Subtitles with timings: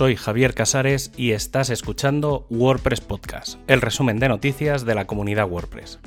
[0.00, 5.46] Soy Javier Casares y estás escuchando WordPress Podcast, el resumen de noticias de la comunidad
[5.46, 5.98] WordPress.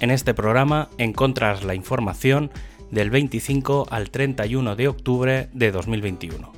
[0.00, 2.50] En este programa encontras la información
[2.90, 6.52] del 25 al 31 de octubre de 2021.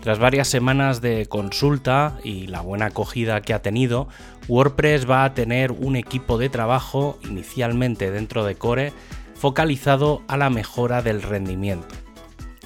[0.00, 4.06] Tras varias semanas de consulta y la buena acogida que ha tenido,
[4.46, 8.92] WordPress va a tener un equipo de trabajo inicialmente dentro de Core
[9.34, 11.96] focalizado a la mejora del rendimiento.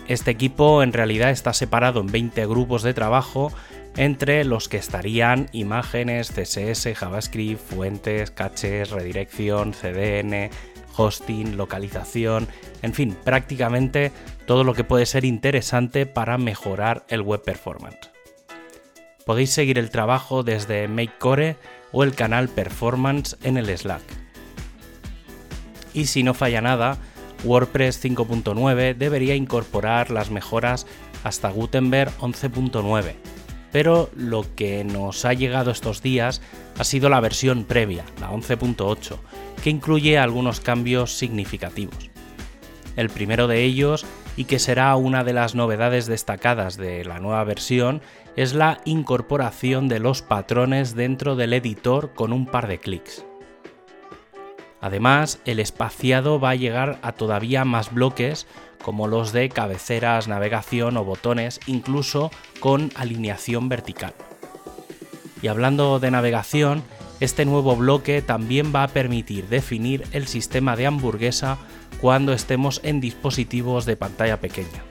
[0.09, 3.53] Este equipo en realidad está separado en 20 grupos de trabajo
[3.97, 10.51] entre los que estarían imágenes, CSS, JavaScript, fuentes, caches, redirección, CDN,
[10.97, 12.49] hosting, localización,
[12.83, 14.13] en fin, prácticamente
[14.47, 18.11] todo lo que puede ser interesante para mejorar el web performance.
[19.25, 21.57] Podéis seguir el trabajo desde MakeCore
[21.93, 24.03] o el canal Performance en el Slack.
[25.95, 26.99] Y si no falla nada,
[27.45, 30.87] WordPress 5.9 debería incorporar las mejoras
[31.25, 33.15] hasta Gutenberg 11.9,
[33.71, 36.41] pero lo que nos ha llegado estos días
[36.79, 39.17] ha sido la versión previa, la 11.8,
[39.63, 42.11] que incluye algunos cambios significativos.
[42.97, 44.05] El primero de ellos,
[44.37, 48.03] y que será una de las novedades destacadas de la nueva versión,
[48.37, 53.25] es la incorporación de los patrones dentro del editor con un par de clics.
[54.83, 58.49] Además, el espaciado va a llegar a todavía más bloques
[58.83, 64.13] como los de cabeceras, navegación o botones, incluso con alineación vertical.
[65.41, 66.83] Y hablando de navegación,
[67.21, 71.59] este nuevo bloque también va a permitir definir el sistema de hamburguesa
[72.01, 74.83] cuando estemos en dispositivos de pantalla pequeña.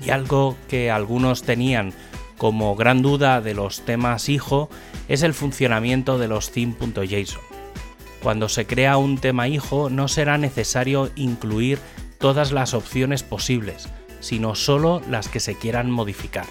[0.00, 1.92] Y algo que algunos tenían
[2.38, 4.70] como gran duda de los temas hijo
[5.08, 7.59] es el funcionamiento de los theme.json.
[8.22, 11.78] Cuando se crea un tema hijo no será necesario incluir
[12.18, 13.88] todas las opciones posibles,
[14.20, 16.46] sino solo las que se quieran modificar.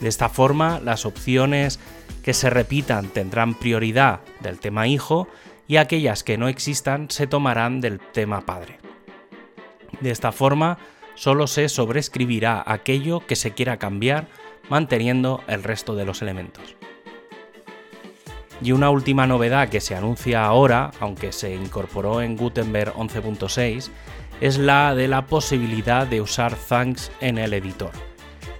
[0.00, 1.78] De esta forma, las opciones
[2.24, 5.28] que se repitan tendrán prioridad del tema hijo
[5.68, 8.78] y aquellas que no existan se tomarán del tema padre.
[10.00, 10.78] De esta forma,
[11.14, 14.26] solo se sobrescribirá aquello que se quiera cambiar,
[14.68, 16.76] manteniendo el resto de los elementos.
[18.62, 23.90] Y una última novedad que se anuncia ahora, aunque se incorporó en Gutenberg 11.6,
[24.40, 27.90] es la de la posibilidad de usar Thanks en el editor.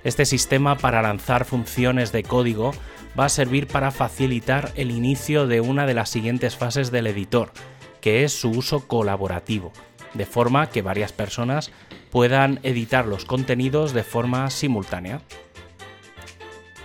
[0.03, 2.73] Este sistema para lanzar funciones de código
[3.19, 7.53] va a servir para facilitar el inicio de una de las siguientes fases del editor,
[8.01, 9.73] que es su uso colaborativo,
[10.15, 11.71] de forma que varias personas
[12.11, 15.21] puedan editar los contenidos de forma simultánea.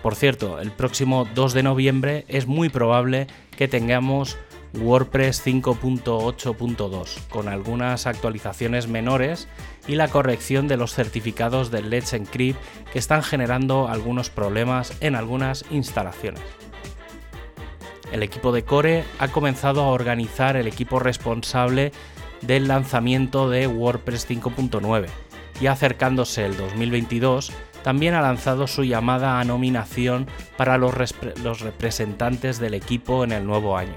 [0.08, 4.38] Por cierto, el próximo 2 de noviembre es muy probable que tengamos
[4.74, 9.50] WordPress 5.8.2 con algunas actualizaciones menores
[9.86, 12.58] y la corrección de los certificados de Let's Encrypt
[12.94, 16.42] que están generando algunos problemas en algunas instalaciones.
[18.14, 21.92] El equipo de Core ha comenzado a organizar el equipo responsable
[22.40, 25.08] del lanzamiento de WordPress 5.9
[25.60, 27.52] y acercándose el 2022
[27.88, 30.28] también ha lanzado su llamada a nominación
[30.58, 30.94] para los,
[31.62, 33.96] representantes del equipo en el nuevo año.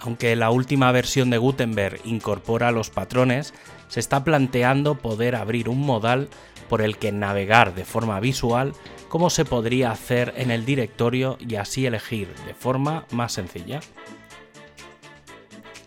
[0.00, 3.54] Aunque la última versión de Gutenberg incorpora los patrones,
[3.86, 6.30] se está planteando poder abrir un modal
[6.68, 8.72] por el que navegar de forma visual
[9.08, 13.78] como se podría hacer en el directorio y así elegir de forma más sencilla.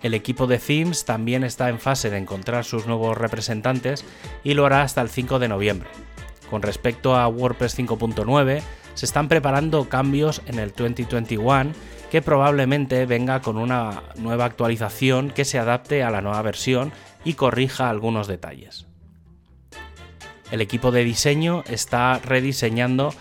[0.03, 4.06] El equipo de Themes también está en fase de encontrar sus nuevos representantes
[4.44, 5.90] y lo hará hasta el 5 de noviembre.
[6.50, 8.62] Con respecto a WordPress 5.9,
[8.94, 11.74] se están preparando cambios en el 2021
[12.09, 16.94] que probablemente venga con una nueva actualización que se adapte a la nueva versión
[17.25, 18.88] y corrija algunos detalles.
[20.52, 23.14] El equipo de diseño está rediseñando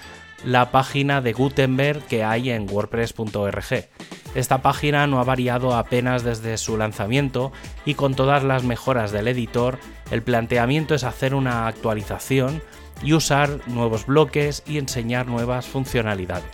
[0.45, 3.89] la página de Gutenberg que hay en wordpress.org
[4.37, 7.53] esta página no ha variado apenas desde su lanzamiento
[7.87, 9.79] y con todas las mejoras del editor,
[10.11, 12.63] el planteamiento es hacer una actualización
[13.03, 16.51] y usar nuevos bloques y enseñar nuevas funcionalidades.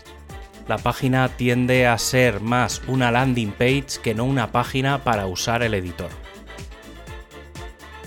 [0.69, 5.63] La página tiende a ser más una landing page que no una página para usar
[5.63, 6.11] el editor.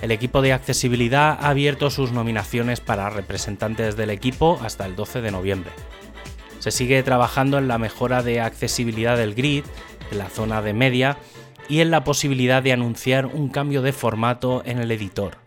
[0.01, 5.21] El equipo de accesibilidad ha abierto sus nominaciones para representantes del equipo hasta el 12
[5.21, 5.71] de noviembre.
[6.59, 9.63] Se sigue trabajando en la mejora de accesibilidad del grid,
[10.11, 11.17] en la zona de media
[11.67, 15.44] y en la posibilidad de anunciar un cambio de formato en el editor.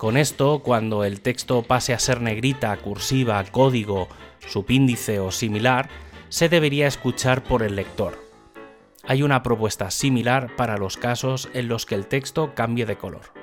[0.00, 4.08] Con esto, cuando el texto pase a ser negrita, cursiva, código,
[4.38, 5.90] subíndice o similar,
[6.30, 8.16] se debería escuchar por el lector.
[9.04, 13.34] Hay una propuesta similar para los casos en los que el texto cambie de color.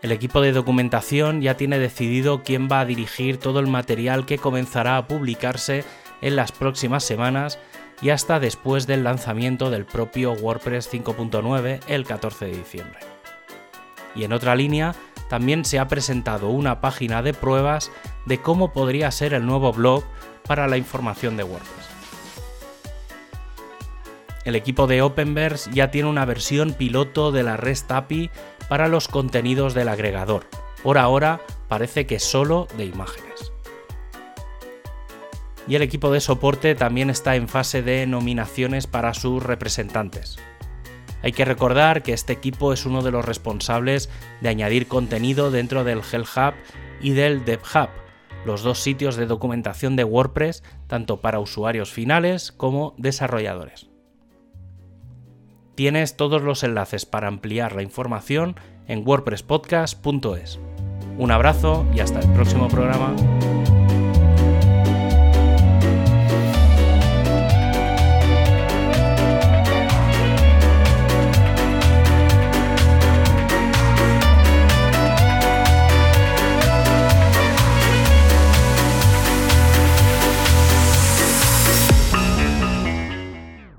[0.00, 4.38] El equipo de documentación ya tiene decidido quién va a dirigir todo el material que
[4.38, 5.82] comenzará a publicarse
[6.20, 7.58] en las próximas semanas
[8.00, 13.17] y hasta después del lanzamiento del propio WordPress 5.9 el 14 de diciembre.
[14.18, 14.96] Y en otra línea,
[15.28, 17.92] también se ha presentado una página de pruebas
[18.26, 20.02] de cómo podría ser el nuevo blog
[20.44, 21.88] para la información de WordPress.
[24.44, 28.30] El equipo de Openverse ya tiene una versión piloto de la REST API
[28.68, 30.46] para los contenidos del agregador.
[30.82, 33.52] Por ahora parece que solo de imágenes.
[35.68, 40.38] Y el equipo de soporte también está en fase de nominaciones para sus representantes.
[41.22, 44.08] Hay que recordar que este equipo es uno de los responsables
[44.40, 46.54] de añadir contenido dentro del Hell Hub
[47.00, 47.88] y del DevHub,
[48.44, 53.88] los dos sitios de documentación de WordPress tanto para usuarios finales como desarrolladores.
[55.74, 58.56] Tienes todos los enlaces para ampliar la información
[58.88, 60.58] en wordpresspodcast.es.
[61.18, 63.14] Un abrazo y hasta el próximo programa.